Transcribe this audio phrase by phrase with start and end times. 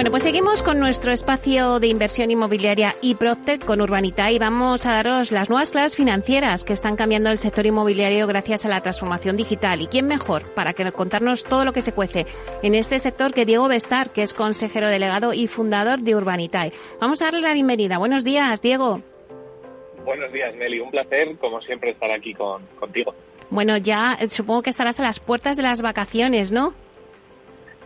[0.00, 4.86] Bueno, pues seguimos con nuestro espacio de inversión inmobiliaria y Proctec con Urbanita y vamos
[4.86, 8.80] a daros las nuevas claves financieras que están cambiando el sector inmobiliario gracias a la
[8.80, 9.82] transformación digital.
[9.82, 12.24] ¿Y quién mejor para que contarnos todo lo que se cuece
[12.62, 16.72] en este sector que Diego Bestar, que es consejero delegado y fundador de Urbanitae?
[16.98, 17.98] Vamos a darle la bienvenida.
[17.98, 19.02] Buenos días, Diego.
[20.06, 20.80] Buenos días, Meli.
[20.80, 23.14] Un placer, como siempre, estar aquí con, contigo.
[23.50, 26.72] Bueno, ya supongo que estarás a las puertas de las vacaciones, ¿no?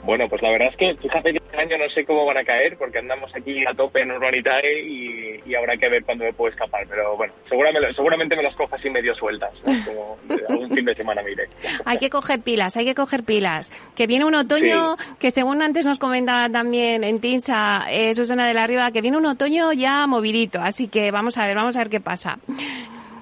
[0.05, 2.45] Bueno, pues la verdad es que fíjate que este año no sé cómo van a
[2.45, 6.33] caer porque andamos aquí a tope en Urbanitae y, y habrá que ver cuándo me
[6.33, 6.87] puedo escapar.
[6.89, 9.73] Pero bueno, seguramente, seguramente me las cojo así medio sueltas, ¿no?
[9.87, 10.19] como
[10.49, 11.49] algún fin de semana mire.
[11.87, 13.73] hay que coger pilas, hay que coger pilas.
[13.97, 15.05] Que viene un otoño sí.
[15.19, 19.17] que según antes nos comentaba también en Tinsa eh, Susana de la Riva, que viene
[19.17, 20.61] un otoño ya movidito.
[20.61, 22.39] Así que vamos a ver, vamos a ver qué pasa.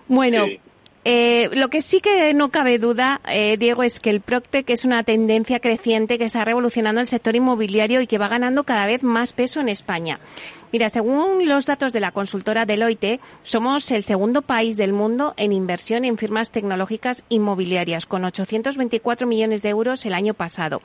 [0.08, 0.46] Bueno.
[0.46, 0.60] Sí.
[1.04, 4.84] Eh, lo que sí que no cabe duda, eh, Diego, es que el Proctec es
[4.84, 9.02] una tendencia creciente que está revolucionando el sector inmobiliario y que va ganando cada vez
[9.02, 10.20] más peso en España.
[10.70, 15.52] Mira, según los datos de la consultora Deloitte, somos el segundo país del mundo en
[15.52, 20.82] inversión en firmas tecnológicas inmobiliarias, con 824 millones de euros el año pasado.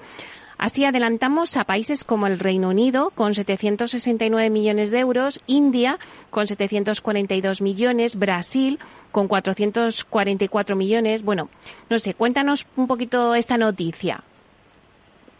[0.58, 6.00] Así adelantamos a países como el Reino Unido con 769 millones de euros, India
[6.32, 8.80] con 742 millones, Brasil
[9.12, 11.24] con 444 millones.
[11.24, 11.50] Bueno,
[11.90, 14.24] no sé, cuéntanos un poquito esta noticia.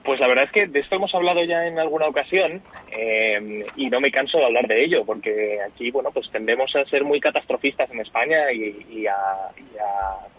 [0.04, 3.90] Pues la verdad es que de esto hemos hablado ya en alguna ocasión eh, y
[3.90, 7.20] no me canso de hablar de ello porque aquí, bueno, pues tendemos a ser muy
[7.20, 10.37] catastrofistas en España y, a, y a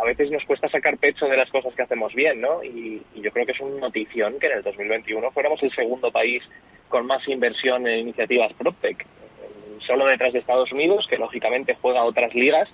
[0.00, 2.62] a veces nos cuesta sacar pecho de las cosas que hacemos bien, ¿no?
[2.62, 6.42] Y, yo creo que es una notición que en el 2021 fuéramos el segundo país
[6.88, 9.04] con más inversión en iniciativas PropTech,
[9.80, 12.68] solo detrás de Estados Unidos, que lógicamente juega otras ligas.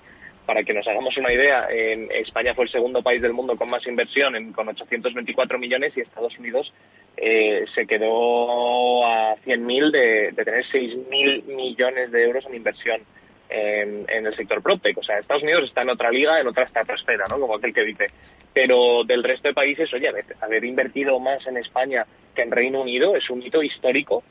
[0.45, 3.67] Para que nos hagamos una idea, en España fue el segundo país del mundo con
[3.67, 6.71] más inversión, en, con 824 millones, y Estados Unidos
[7.17, 13.01] eh, se quedó a 100.000 de, de tener 6.000 millones de euros en inversión
[13.49, 14.97] en, en, el sector PropTech.
[14.97, 17.39] O sea, Estados Unidos está en otra liga, en otra estratosfera, ¿no?
[17.39, 18.07] Como aquel que dice.
[18.53, 20.09] Pero del resto de países, oye,
[20.41, 24.23] haber invertido más en España que en Reino Unido es un hito histórico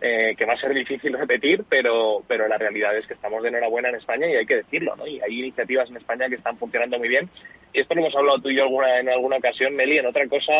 [0.00, 3.48] eh, que va a ser difícil repetir, pero, pero la realidad es que estamos de
[3.48, 5.06] enhorabuena en España y hay que decirlo, ¿no?
[5.06, 7.28] Y hay iniciativas en España que están funcionando muy bien.
[7.72, 10.26] Y esto lo hemos hablado tú y yo alguna, en alguna ocasión, Meli, en otra
[10.28, 10.52] cosa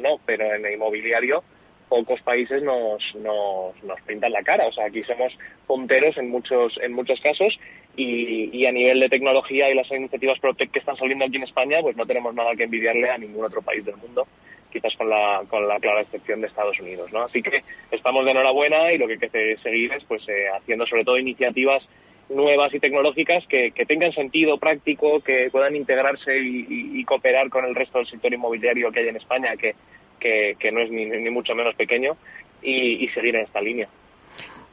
[0.00, 1.44] no, pero en el inmobiliario
[1.88, 4.66] pocos países nos, nos, nos pintan la cara.
[4.66, 5.36] O sea, aquí somos
[5.66, 7.58] punteros en muchos, en muchos casos
[7.96, 11.78] y, a nivel de tecnología y las iniciativas ProTech que están saliendo aquí en España,
[11.80, 14.26] pues no tenemos nada que envidiarle a ningún otro país del mundo
[14.72, 17.22] quizás con la, con la clara excepción de Estados Unidos, ¿no?
[17.22, 20.86] Así que estamos de enhorabuena y lo que hay que seguir es pues eh, haciendo
[20.86, 21.88] sobre todo iniciativas
[22.28, 27.74] nuevas y tecnológicas que, tengan sentido práctico, que puedan integrarse y, y, cooperar con el
[27.74, 29.76] resto del sector inmobiliario que hay en España, que,
[30.18, 32.16] que, que no es ni, ni, mucho menos pequeño,
[32.62, 33.88] y, y seguir en esta línea.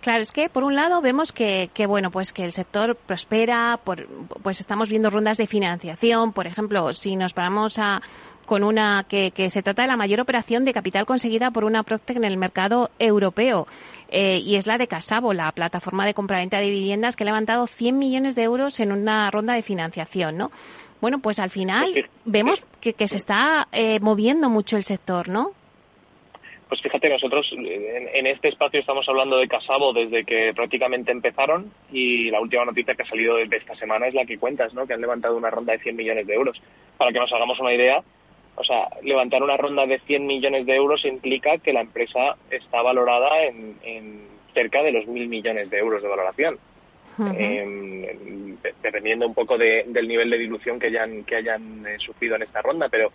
[0.01, 3.79] Claro, es que por un lado vemos que, que, bueno, pues que el sector prospera,
[3.83, 4.05] por,
[4.41, 8.01] pues estamos viendo rondas de financiación, por ejemplo, si nos paramos a
[8.45, 12.17] con una que, se trata de la mayor operación de capital conseguida por una Proctec
[12.17, 13.67] en el mercado europeo
[14.09, 17.67] eh, y es la de Casabo, la plataforma de compraventa de viviendas que ha levantado
[17.67, 20.51] 100 millones de euros en una ronda de financiación, ¿no?
[21.03, 25.51] Bueno, pues al final vemos que, que se está eh, moviendo mucho el sector, ¿no?
[26.69, 31.73] Pues fíjate, nosotros en, en, este espacio estamos hablando de Casabo desde que prácticamente empezaron
[31.91, 34.87] y la última noticia que ha salido de esta semana es la que cuentas, ¿no?
[34.87, 36.61] Que han levantado una ronda de 100 millones de euros.
[36.97, 38.01] Para que nos hagamos una idea,
[38.55, 42.81] o sea, levantar una ronda de 100 millones de euros implica que la empresa está
[42.81, 44.21] valorada en, en
[44.53, 46.59] cerca de los mil millones de euros de valoración.
[47.17, 47.35] Uh -huh.
[47.37, 52.35] eh, dependiendo un poco de, del nivel de dilución que hayan, que hayan eh, sufrido
[52.35, 53.11] en esta ronda, pero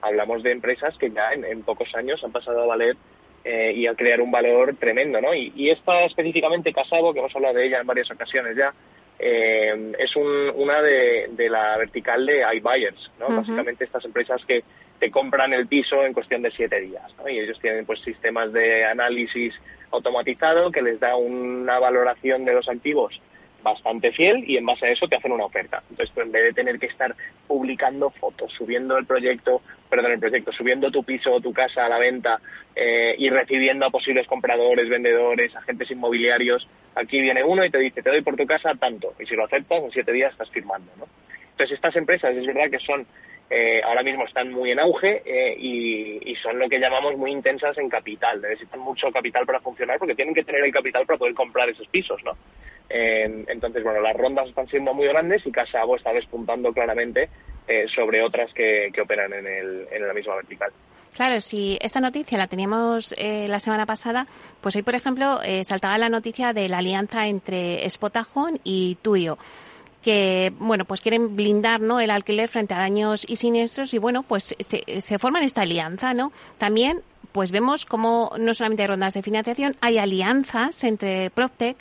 [0.00, 2.96] hablamos de empresas que ya en, en pocos años han pasado a valer
[3.44, 5.34] eh, y a crear un valor tremendo, ¿no?
[5.34, 8.72] Y, y esta específicamente Casabo, que hemos hablado de ella en varias ocasiones ya,
[9.18, 13.26] eh, es un, una de, de, la vertical de iBuyers, ¿no?
[13.26, 13.36] Uh -huh.
[13.36, 14.64] Básicamente estas empresas que
[14.98, 17.28] te compran el piso en cuestión de siete días, ¿no?
[17.28, 19.54] Y ellos tienen pues sistemas de análisis
[19.90, 23.20] automatizado que les da una valoración de los activos
[23.62, 25.82] bastante fiel y en base a eso te hacen una oferta.
[25.90, 27.14] Entonces, pues, en vez de tener que estar
[27.46, 31.88] publicando fotos, subiendo el proyecto, perdón, el proyecto, subiendo tu piso o tu casa a
[31.88, 32.40] la venta
[32.74, 38.02] eh, y recibiendo a posibles compradores, vendedores, agentes inmobiliarios, aquí viene uno y te dice,
[38.02, 39.14] te doy por tu casa tanto.
[39.18, 41.06] Y si lo aceptas, en siete días estás firmando, ¿no?
[41.52, 43.06] Entonces, estas empresas es verdad que son
[43.52, 47.78] eh, ahora mismo están muy en auge eh, y, son lo que llamamos muy intensas
[47.78, 48.40] en capital.
[48.40, 51.86] Necesitan mucho capital para funcionar porque tienen que tener el capital para poder comprar esos
[51.88, 52.36] pisos, ¿no?
[52.94, 57.30] entonces, bueno, las rondas están siendo muy grandes y Casa Abo está despuntando claramente
[57.66, 60.72] eh, sobre otras que, operan en la misma vertical.
[61.14, 64.26] Claro, si esta noticia la teníamos eh, la semana pasada,
[64.62, 69.36] pues hoy, por ejemplo, eh, saltaba la noticia de la alianza entre Spotajón y Tuyo
[70.02, 74.22] que bueno pues quieren blindar no el alquiler frente a daños y siniestros y bueno
[74.22, 77.02] pues se, se forman esta alianza no también
[77.32, 81.76] pues vemos como no solamente hay rondas de financiación hay alianzas entre Proctec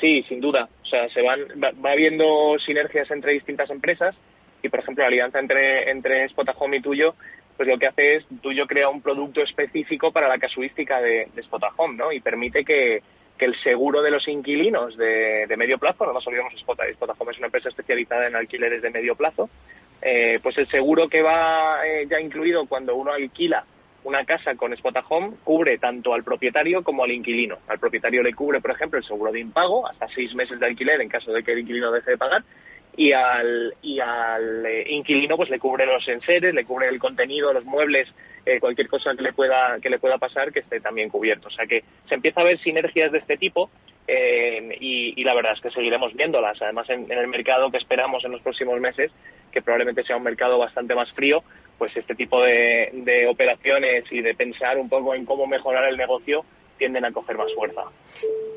[0.00, 0.68] Sí, sin duda.
[0.82, 4.14] O sea, se van, va, habiendo sinergias entre distintas empresas
[4.62, 7.14] y, por ejemplo, la alianza entre, entre Spotahome y Tuyo,
[7.56, 11.42] pues lo que hace es, Tuyo crea un producto específico para la casuística de, de
[11.42, 12.12] Spotahome, ¿no?
[12.12, 13.02] Y permite que,
[13.38, 17.38] que el seguro de los inquilinos de, de medio plazo, no nos olvidemos, Spotahome es
[17.38, 19.50] una empresa especializada en alquileres de medio plazo,
[20.02, 23.64] eh, pues el seguro que va eh, ya incluido cuando uno alquila
[24.04, 27.58] una casa con Spotahome cubre tanto al propietario como al inquilino.
[27.68, 31.00] Al propietario le cubre, por ejemplo, el seguro de impago, hasta seis meses de alquiler
[31.00, 32.44] en caso de que el inquilino deje de pagar,
[32.96, 37.52] y al, y al eh, inquilino pues le cubre los enseres, le cubre el contenido,
[37.52, 38.08] los muebles,
[38.46, 41.48] eh, cualquier cosa que le pueda que le pueda pasar que esté también cubierto.
[41.48, 43.70] O sea que se empieza a ver sinergias de este tipo
[44.06, 46.60] eh, y, la verdad es que seguiremos viéndolas.
[46.62, 49.10] Además en, en el mercado que esperamos en los próximos meses,
[49.50, 51.42] que probablemente sea un mercado bastante más frío,
[51.78, 56.44] pues este tipo de, operaciones y de pensar un poco en cómo mejorar el negocio
[56.78, 57.82] tienden a coger más fuerza.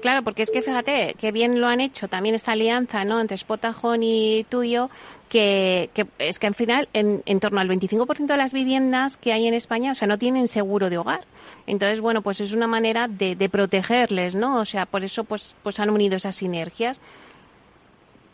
[0.01, 3.19] Claro, porque es que fíjate, que bien lo han hecho también esta alianza ¿no?
[3.19, 4.89] entre Spotahome y Tuyo,
[5.27, 9.33] que, que es que al final en, en torno al 25% de las viviendas que
[9.33, 11.25] hay en España, o sea, no tienen seguro de hogar.
[11.65, 14.61] Entonces, bueno, pues es una manera de, de protegerles, ¿no?
[14.61, 17.01] O sea, por eso pues, pues han unido esas sinergias.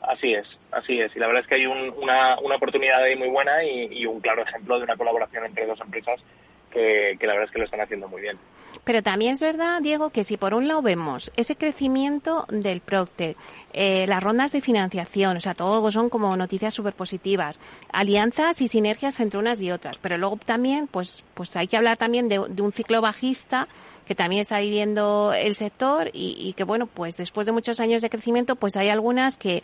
[0.03, 1.15] Así es, así es.
[1.15, 4.43] Y la verdad es que hay una, una, oportunidad ahí muy buena y, un claro
[4.43, 6.19] ejemplo de una colaboración entre dos empresas
[6.71, 8.37] que, la verdad es que lo están haciendo muy bien.
[8.83, 13.37] Pero también es verdad, Diego, que si por un lado vemos ese crecimiento del Procte,
[13.71, 17.59] eh, las rondas de financiación, o sea, todo son como noticias súper positivas,
[17.91, 21.97] alianzas y sinergias entre unas y otras, pero luego también, pues, pues hay que hablar
[21.97, 23.67] también de, un ciclo bajista
[24.05, 28.01] que también está viviendo el sector y, y que, bueno, pues después de muchos años
[28.01, 29.63] de crecimiento, pues hay algunas que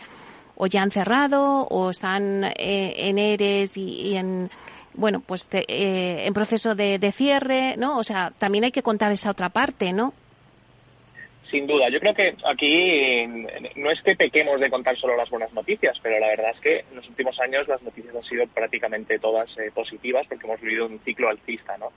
[0.62, 4.52] o ya han cerrado o están eh, en ERES y, en
[5.00, 9.32] bueno pues eh, en proceso de, cierre no o sea también hay que contar esa
[9.32, 10.14] otra parte no
[11.50, 11.90] sin duda.
[11.90, 13.26] Yo creo que aquí
[13.76, 16.80] no es que pequemos de contar solo las buenas noticias pero la verdad es que
[16.80, 20.86] en los últimos años las noticias han sido prácticamente todas eh, positivas porque hemos vivido
[20.86, 21.92] un ciclo alcista no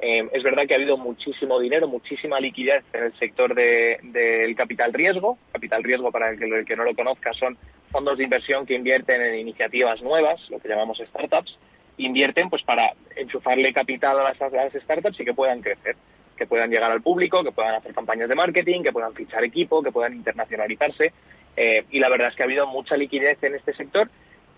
[0.00, 5.38] es verdad que ha habido muchísimo dinero, muchísima liquidez en el sector del capital riesgo.
[5.52, 7.56] Capital riesgo, para el que, no lo conozca, son
[7.90, 11.58] fondos de inversión que invierten en iniciativas nuevas, lo que llamamos startups,
[11.98, 15.96] invierten pues para enchufarle capital a las, startups y que puedan crecer,
[16.36, 19.82] que puedan llegar al público, que puedan hacer campañas de marketing, que puedan fichar equipo,
[19.82, 21.12] que puedan internacionalizarse.
[21.56, 24.10] Eh, y la verdad es que ha habido mucha liquidez en este sector,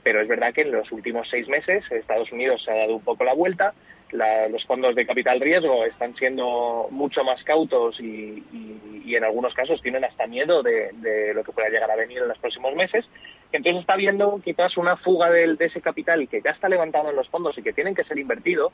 [0.02, 3.02] pero es verdad que en los últimos seis meses Estados Unidos se ha dado un
[3.02, 3.74] poco la vuelta,
[4.12, 8.42] los fondos de capital riesgo están siendo mucho más cautos y,
[9.06, 12.38] en algunos casos tienen hasta miedo de, lo que pueda llegar a venir en los
[12.38, 13.04] próximos meses.
[13.52, 17.28] Entonces está viendo quizás una fuga de, ese capital que ya está levantado en los
[17.28, 18.72] fondos y que tienen que ser invertido,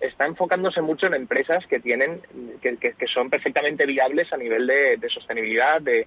[0.00, 2.20] está enfocándose mucho en empresas que tienen
[2.60, 6.06] que, son perfectamente viables a nivel de, sostenibilidad, de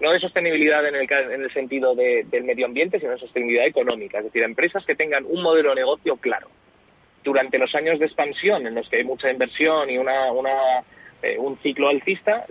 [0.00, 4.18] no de sostenibilidad en el, en el sentido del medio ambiente, sino de sostenibilidad económica,
[4.18, 6.48] es decir, empresas que tengan un modelo de negocio claro.
[7.22, 10.30] Durante los años de expansión, en los que hay mucha inversión y una,
[11.24, 12.44] eh, un ciclo alcista,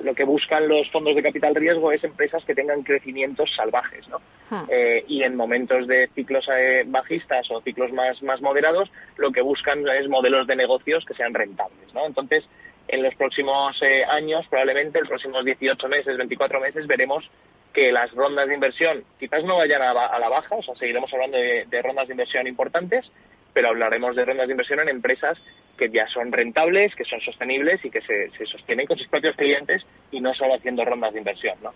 [0.00, 4.08] lo que buscan los fondos de capital riesgo es empresas que tengan crecimientos salvajes.
[4.08, 4.18] ¿no?
[4.48, 4.64] Hmm.
[4.70, 9.42] Eh, y en momentos de ciclos eh, bajistas o ciclos más, más moderados, lo que
[9.42, 11.92] buscan es modelos de negocios que sean rentables.
[11.92, 12.06] ¿no?
[12.06, 12.48] Entonces,
[12.88, 17.30] en los próximos años, probablemente, en los próximos 18 meses, 24 meses, veremos
[17.74, 21.36] que las rondas de inversión quizás no vayan a, la baja, o sea, seguiremos hablando
[21.36, 23.12] de rondas de inversión importantes,
[23.52, 25.38] pero hablaremos de rondas de inversión en empresas
[25.78, 29.86] que ya son rentables, que son sostenibles y que se, sostienen con sus propios clientes
[30.10, 31.72] y no solo haciendo rondas de inversión, ¿no?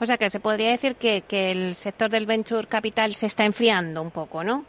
[0.00, 4.02] O sea que se podría decir que, el sector del venture capital se está enfriando
[4.02, 4.64] un poco, ¿no?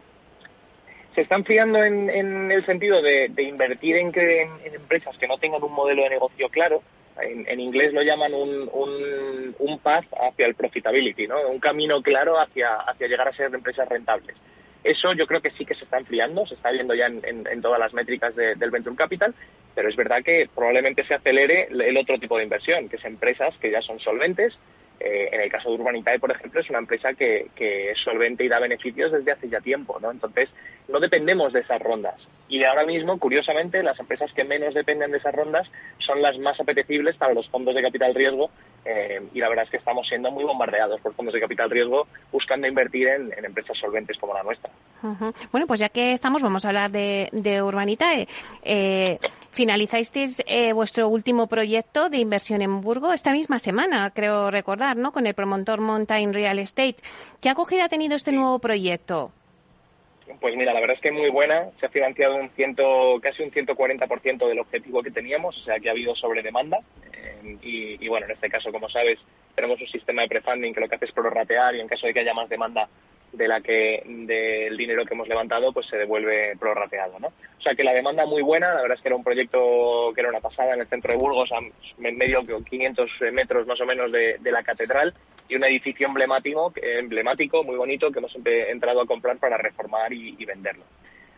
[1.13, 4.11] Se está enfriando en, el sentido de, invertir en,
[4.63, 6.81] empresas que no tengan un modelo de negocio claro.
[7.21, 11.35] En, inglés lo llaman un, un, un, path hacia el profitability, ¿no?
[11.49, 14.35] Un camino claro hacia, hacia llegar a ser empresas rentables.
[14.85, 17.79] Eso yo creo que sí que se está enfriando, se está viendo ya en, todas
[17.79, 19.33] las métricas del Venture Capital,
[19.73, 23.57] pero es verdad que probablemente se acelere el otro tipo de inversión, que es empresas
[23.57, 24.55] que ya son solventes,
[24.99, 28.47] Eh, en el caso de Urbanitae, por ejemplo, es una empresa que, es solvente y
[28.47, 30.11] da beneficios desde hace ya tiempo, ¿no?
[30.11, 30.49] Entonces,
[30.87, 32.15] no dependemos de esas rondas.
[32.47, 36.59] Y ahora mismo, curiosamente, las empresas que menos dependen de esas rondas son las más
[36.59, 38.51] apetecibles para los fondos de capital riesgo
[38.85, 42.07] eh, y la verdad es que estamos siendo muy bombardeados por fondos de capital riesgo
[42.31, 44.69] buscando invertir en, empresas solventes como la nuestra.
[45.51, 48.27] Bueno, pues ya que estamos, vamos a hablar de, de Urbanitae.
[48.63, 49.19] Eh,
[49.51, 55.25] finalizasteis eh, vuestro último proyecto de inversión en Burgo esta misma semana, creo recordar, Con
[55.25, 56.97] el promotor Mountain Real Estate.
[57.41, 59.31] ¿Qué acogida ha tenido este nuevo proyecto?
[60.39, 61.71] Pues mira, la verdad es que muy buena.
[61.79, 65.89] Se ha financiado un ciento, casi un 140% del objetivo que teníamos, o sea que
[65.89, 66.81] ha habido sobre demanda.
[67.13, 67.57] Eh,
[67.99, 69.17] y, bueno, en este caso, como sabes,
[69.55, 72.13] tenemos un sistema de prefunding que lo que hace es prorratear y en caso de
[72.13, 72.87] que haya más demanda
[73.35, 77.27] de la que del dinero que hemos levantado, pues se devuelve prorrateado, ¿no?
[77.27, 78.73] O sea que la demanda muy buena.
[78.73, 81.17] La verdad es que era un proyecto que era una pasada en el centro de
[81.17, 81.59] Burgos, a
[81.97, 85.13] medio 500 metros más o menos de la catedral
[85.47, 90.43] y un edificio emblemático, emblemático muy bonito, que hemos entrado a comprar para reformar y,
[90.45, 90.83] venderlo.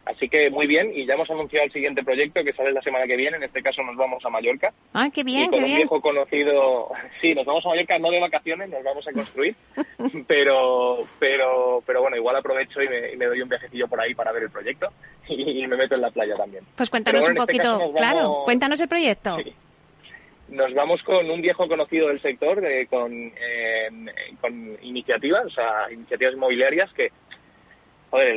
[0.09, 3.05] Así que muy bien, y ya hemos anunciado el siguiente proyecto que sale la semana
[3.05, 3.37] que viene.
[3.37, 4.73] En este caso nos vamos a Mallorca.
[4.93, 5.71] Ah, qué bien, qué bien.
[5.71, 6.89] Un viejo conocido,
[7.21, 9.55] sí, nos vamos a Mallorca no de vacaciones, nos vamos a construir,
[10.27, 14.43] pero, pero, pero bueno, igual aprovecho y me, doy un viajecillo por ahí para ver
[14.43, 14.91] el proyecto
[15.27, 16.63] y, me meto en la playa también.
[16.75, 19.37] Pues cuéntanos un este poquito, claro, cuéntanos el proyecto.
[20.49, 23.89] Nos vamos con un viejo conocido del sector, con, eh,
[24.39, 27.11] con iniciativas, o sea, iniciativas inmobiliarias que,
[28.09, 28.35] joder,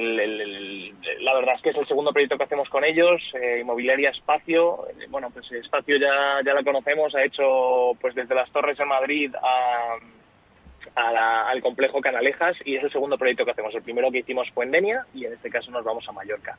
[1.20, 4.88] la verdad es que es el segundo proyecto que hacemos con ellos, eh, Inmobiliaria Espacio,
[4.88, 8.84] eh, bueno, pues Espacio ya, ya la conocemos, ha hecho pues desde las Torres de
[8.84, 9.98] Madrid a,
[10.94, 13.74] al complejo Canalejas y es el segundo proyecto que hacemos.
[13.74, 16.58] El primero que hicimos fue en Denia y en este caso nos vamos a Mallorca.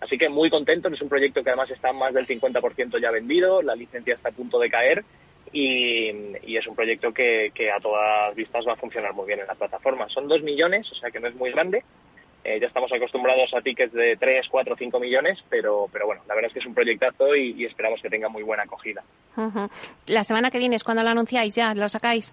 [0.00, 3.62] Así que muy contentos, es un proyecto que además está más del 50% ya vendido,
[3.62, 5.04] la licencia está a punto de caer
[5.52, 9.54] y, es un proyecto que, a todas vistas va a funcionar muy bien en la
[9.54, 10.08] plataforma.
[10.08, 11.84] Son dos millones, o sea que no es muy grande.
[12.44, 16.34] Eh, ya estamos acostumbrados a tickets de 3, 4, 5 millones, pero, pero bueno, la
[16.34, 19.02] verdad es que es un proyectazo y, esperamos que tenga muy buena acogida.
[20.06, 22.32] La semana que viene es cuando lo anunciáis ya, lo sacáis.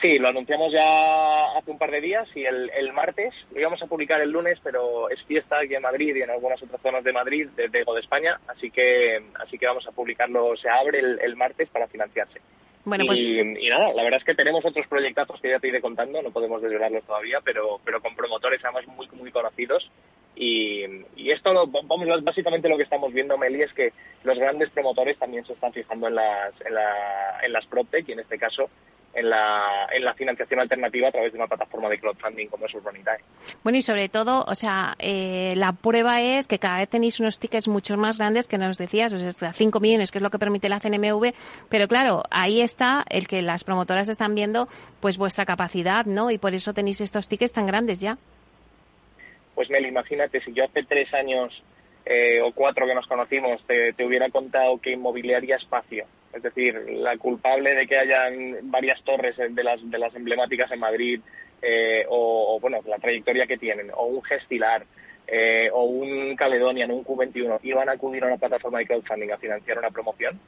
[0.00, 3.82] Sí, lo anunciamos ya hace un par de días y el, el, martes lo íbamos
[3.82, 7.04] a publicar el lunes, pero es fiesta aquí en Madrid y en algunas otras zonas
[7.04, 10.98] de Madrid, de, de, de España, así que así que vamos a publicarlo, se abre
[10.98, 12.40] el, martes para financiarse.
[12.84, 13.18] Pues...
[13.18, 16.30] y, nada, la verdad es que tenemos otros proyectazos que ya te iré contando, no
[16.30, 19.90] podemos desvelarlos todavía, pero, pero con promotores además muy, muy conocidos.
[20.36, 20.84] Y,
[21.16, 23.92] y esto, vamos, básicamente lo que estamos viendo, Meli, es que
[24.24, 28.12] los grandes promotores también se están fijando en las, en, la, en las PropTech y
[28.12, 28.68] en este caso
[29.14, 32.74] en la, en la financiación alternativa a través de una plataforma de crowdfunding como es
[32.74, 33.18] Urbanitae.
[33.62, 37.38] Bueno, y sobre todo, o sea, eh, la prueba es que cada vez tenéis unos
[37.38, 40.30] tickets mucho más grandes que nos decías, o sea, hasta 5 millones, que es lo
[40.30, 41.32] que permite la CNMV,
[41.68, 44.68] pero claro, ahí está el que las promotoras están viendo
[45.00, 46.30] pues vuestra capacidad, ¿no?
[46.30, 48.18] Y por eso tenéis estos tickets tan grandes ya.
[49.54, 51.62] Pues Mel, imagínate, si yo hace tres años
[52.04, 56.04] eh, o cuatro que nos conocimos te, te hubiera contado que inmobiliaria espacio
[56.34, 60.80] es decir, la culpable de que hayan varias torres de las, de las emblemáticas en
[60.80, 61.20] Madrid,
[61.62, 64.84] eh, o, bueno, la trayectoria que tienen, o un Gestilar,
[65.26, 69.38] eh, o un Caledonian, un Q21, iban a acudir a una plataforma de crowdfunding a
[69.38, 70.38] financiar una promoción,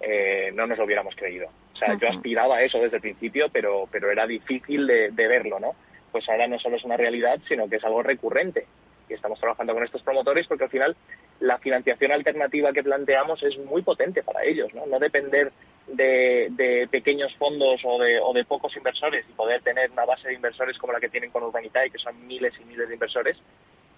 [0.00, 1.48] eh, no nos lo hubiéramos creído.
[1.74, 5.28] O sea, yo aspiraba a eso desde el principio, pero, pero era difícil de, de
[5.28, 5.76] verlo, ¿no?
[6.10, 8.66] Pues ahora no solo es una realidad, sino que es algo recurrente
[9.08, 10.96] y estamos trabajando con estos promotores porque al final
[11.40, 15.52] la financiación alternativa que planteamos es muy potente para ellos, no, no depender
[15.86, 20.34] de, pequeños fondos o de, o de pocos inversores y poder tener una base de
[20.34, 23.36] inversores como la que tienen con Urbanitae, que son miles y miles de inversores,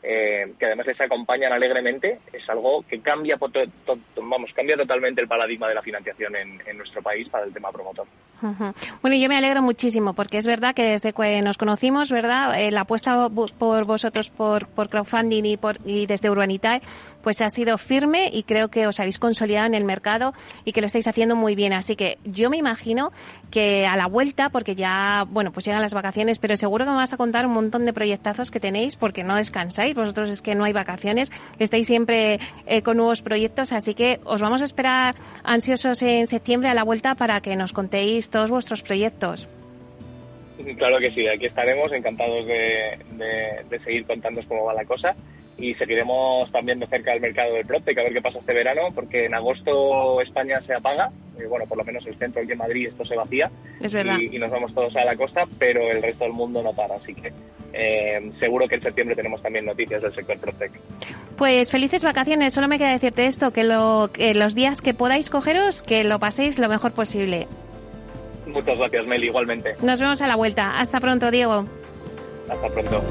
[0.03, 3.39] eh, que además les acompañan alegremente, es algo que cambia,
[4.17, 8.07] vamos, cambia totalmente el paradigma de la financiación en, nuestro país para el tema promotor.
[9.03, 12.59] Bueno, yo me alegro muchísimo porque es verdad que desde que nos conocimos, ¿verdad?
[12.59, 16.81] Eh, la apuesta por vosotros por, por crowdfunding y, por, y desde Urbanitae
[17.23, 20.33] pues ha sido firme y creo que os habéis consolidado en el mercado
[20.65, 21.73] y que lo estáis haciendo muy bien.
[21.73, 23.13] Así que yo me imagino
[23.51, 26.97] que a la vuelta, porque ya, bueno, pues llegan las vacaciones, pero seguro que me
[26.97, 30.55] vas a contar un montón de proyectazos que tenéis porque no descansáis vosotros es que
[30.55, 35.15] no hay vacaciones, estáis siempre eh, con nuevos proyectos, así que os vamos a esperar
[35.45, 39.49] ansiosos en septiembre a la vuelta para que nos contéis todos vuestros proyectos.
[40.77, 42.99] Claro que sí, aquí estaremos encantados de,
[43.71, 45.17] de seguir contándoos cómo va la cosa
[45.61, 48.89] y seguiremos también de cerca el mercado del PropTech a ver qué pasa este verano,
[48.95, 52.59] porque en agosto España se apaga, y bueno, por lo menos el centro aquí en
[52.59, 53.51] Madrid esto se vacía
[53.81, 54.19] es verdad.
[54.19, 57.15] Y, nos vamos todos a la costa, pero el resto del mundo no para, así
[57.15, 57.33] que
[57.73, 60.73] eh, seguro que en septiembre tenemos también noticias del sector PropTech.
[61.37, 65.31] Pues felices vacaciones, solo me queda decirte esto, que, lo, que los días que podáis
[65.31, 67.47] cogeros, que lo paséis lo mejor posible.
[68.47, 69.77] Muchas gracias, Meli, igualmente.
[69.83, 70.79] Nos vemos a la vuelta.
[70.79, 71.65] Hasta pronto, Diego.
[72.49, 73.03] Hasta pronto.